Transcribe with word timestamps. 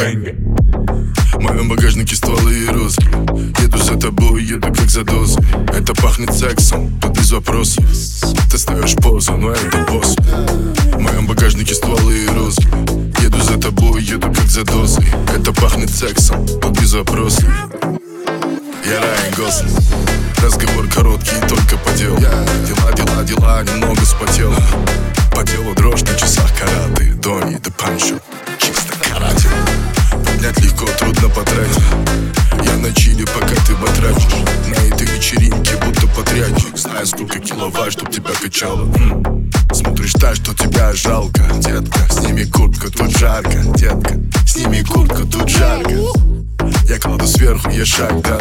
Бэнга 0.00 0.34
В 1.34 1.40
моем 1.40 1.68
багажнике 1.68 2.16
стволы 2.16 2.54
и 2.54 2.66
розы 2.68 3.02
Еду 3.60 3.76
за 3.76 3.98
тобой, 3.98 4.42
еду 4.42 4.72
как 4.72 4.88
за 4.88 5.04
дозой 5.04 5.44
Это 5.76 5.92
пахнет 5.92 6.32
сексом, 6.32 6.98
тут 7.02 7.18
без 7.18 7.30
вопросов. 7.32 7.84
Ты 8.50 8.56
ставишь 8.56 8.94
позу, 8.94 9.36
но 9.36 9.50
это 9.50 9.76
босс. 9.90 10.16
В 10.16 10.98
моем 10.98 11.26
багажнике 11.26 11.74
стволы 11.74 12.24
и 12.24 12.28
розы 12.28 12.62
Еду 13.20 13.42
за 13.42 13.60
тобой, 13.60 14.02
еду 14.02 14.32
как 14.32 14.46
за 14.46 14.64
дозой 14.64 15.04
Это 15.36 15.52
пахнет 15.52 15.90
сексом, 15.90 16.46
тут 16.46 16.80
без 16.80 16.94
вопросов. 16.94 17.44
Я 18.86 19.00
Райан 19.02 19.34
Гослинг. 19.36 19.78
Разговор 20.42 20.88
короткий, 20.88 21.36
только 21.46 21.76
по 21.76 21.92
делу. 21.92 22.16
Дела, 22.16 22.92
дела, 22.96 23.22
дела, 23.24 23.62
немного 23.64 24.00
спотел. 24.06 24.54
По 25.32 25.44
телу 25.44 25.74
дрожь 25.74 26.02
на 26.02 26.14
часах 26.14 26.50
караты 26.58 27.12
Дони, 27.22 27.58
да 27.62 27.70
панчо, 27.70 28.14
чисто 28.14 28.29
этой 35.00 35.16
вечеринке 35.16 35.76
будто 35.84 36.06
подрядчик. 36.08 36.76
Знаю, 36.76 37.06
сколько 37.06 37.38
киловатт, 37.38 37.92
чтоб 37.92 38.10
тебя 38.10 38.30
качало. 38.40 38.88
Смотришь 39.72 40.12
так, 40.12 40.36
что 40.36 40.54
тебя 40.54 40.92
жалко, 40.92 41.42
детка. 41.58 42.00
Сними 42.10 42.44
куртку, 42.44 42.90
тут 42.90 43.16
жарко, 43.16 43.58
детка. 43.76 44.20
Сними 44.46 44.82
куртку, 44.82 45.26
тут 45.26 45.48
жарко. 45.48 45.90
Я 46.88 46.98
кладу 46.98 47.26
сверху, 47.26 47.70
я 47.70 47.86
шаг, 47.86 48.20
да. 48.22 48.38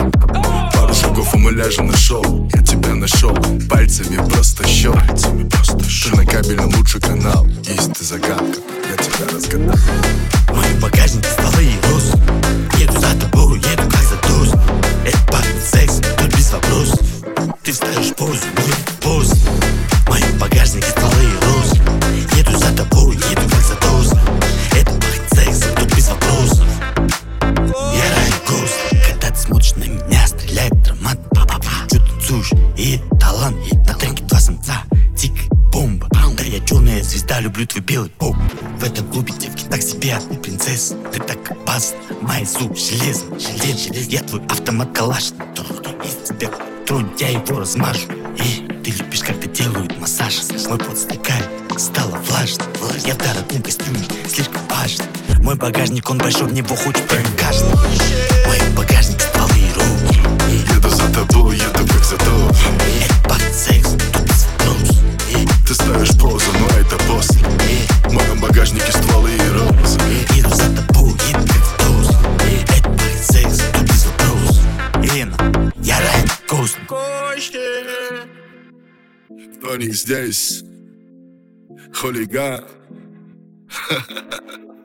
Пару 0.73 0.93
шагов 0.93 1.33
и 1.33 1.37
мы 1.37 1.51
ляжем 1.51 1.87
на 1.87 1.97
шоу. 1.97 2.49
Я 2.53 2.61
тебя 2.61 2.95
нашел, 2.95 3.35
пальцами 3.69 4.17
просто 4.29 4.67
щел 4.67 4.93
Пальцами 4.93 5.47
просто 5.47 5.77
Ты 5.77 6.15
на 6.15 6.25
кабельном 6.25 6.73
лучший 6.75 6.99
канал. 6.99 7.47
Есть 7.67 7.93
ты 7.93 8.03
загадка, 8.03 8.59
я 8.89 8.97
тебя 8.97 9.33
разгадал. 9.33 9.75
В 10.47 10.55
моем 10.55 10.81
Ты 17.69 17.75
ставишь 17.75 18.15
позу, 18.15 18.33
нет 18.33 18.99
позы 18.99 19.35
В 19.35 20.09
моем 20.09 20.39
багажнике 20.39 20.87
стволы 20.87 21.23
и 21.23 21.45
розы 21.45 21.75
Еду 22.35 22.57
за 22.57 22.75
тобой, 22.75 23.13
еду 23.13 23.47
как 23.47 23.61
за 23.61 23.75
доз 23.75 24.11
Это 24.75 24.91
пахнет 24.93 25.29
секс, 25.35 25.59
тут 25.77 25.95
без 25.95 26.09
вопросов. 26.09 26.65
Я 27.93 28.47
Гост 28.47 28.73
Когда 29.07 29.29
ты 29.29 29.39
смотришь 29.39 29.75
на 29.75 29.83
меня, 29.83 30.25
стреляет 30.25 30.81
драмат. 30.81 31.19
Па-па-па. 31.29 31.87
Чё 31.91 31.99
танцуешь? 31.99 32.51
И 32.75 32.99
талант, 33.19 33.55
и 33.71 33.77
на 33.77 33.93
тренке 33.93 34.23
два 34.23 34.39
самца. 34.39 34.83
Тик, 35.15 35.33
бомба 35.71 36.07
Да 36.11 36.43
я 36.43 36.59
черная 36.61 37.03
звезда, 37.03 37.39
люблю 37.39 37.67
твой 37.67 37.83
белый 37.83 38.09
поп. 38.09 38.35
В 38.79 38.83
этом 38.83 39.07
клубе 39.11 39.31
девки 39.33 39.65
так 39.69 39.83
себе, 39.83 40.15
а 40.15 40.19
ты 40.19 40.35
принцесса 40.37 40.95
Ты 41.13 41.19
так 41.19 41.51
опасна, 41.51 41.99
мои 42.21 42.45
зуб 42.45 42.75
железный 42.75 43.39
Желез, 43.39 44.07
я 44.07 44.21
твой 44.21 44.41
автомат 44.47 44.91
калаш. 44.91 45.33
Из 46.03 46.27
тебя 46.27 46.49
тронь, 46.89 47.07
я 47.19 47.29
его 47.29 47.59
размажу. 47.59 48.07
И 48.35 48.67
ты 48.83 48.89
любишь, 48.89 49.21
как 49.21 49.39
ты 49.39 49.47
делают 49.47 49.95
массаж. 49.99 50.33
Мой 50.67 50.79
пот 50.79 50.97
стекает, 50.97 51.47
стало 51.77 52.17
влажно. 52.27 52.65
Я 53.05 53.13
в 53.13 53.17
дорогом 53.19 53.61
костюме, 53.61 53.99
слишком 54.27 54.61
важно 54.69 55.05
Мой 55.43 55.55
багажник, 55.55 56.09
он 56.09 56.17
большой, 56.17 56.47
в 56.47 56.53
него 56.53 56.75
хочет 56.75 57.07
прыгать 57.07 57.37
каждый 57.37 57.69
Мой 58.45 58.59
багажник 58.75 59.21
стволы 59.21 59.53
и 59.55 59.71
руки. 59.73 60.19
Еду 60.75 60.89
за 60.89 61.13
тобой, 61.13 61.57
еду 61.57 61.87
как 61.87 62.03
за 62.03 62.17
дом 62.17 62.49
Это 63.03 63.29
пахнет 63.29 63.55
секс, 63.55 63.89
без 63.91 64.47
вопросов 64.57 64.97
Ты 65.67 65.73
ставишь 65.75 66.17
позу, 66.19 66.51
но 66.59 66.67
это 66.79 66.97
босс 67.07 67.29
В 68.05 68.13
моем 68.13 68.39
багажнике 68.41 68.91
стволы 68.91 69.31
и 69.31 69.49
розы 69.51 69.99
Еду 70.35 70.49
за 70.49 70.75
тобой, 70.75 71.08
Ghost. 76.49 76.79
Ghost. 76.87 77.53
Funny 79.61 79.85
is 79.85 80.03
this. 80.03 80.63
Holy 81.93 82.25
God. 82.25 82.65